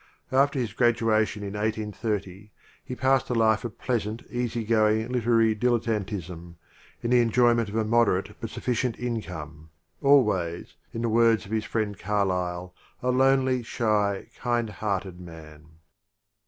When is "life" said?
3.35-3.63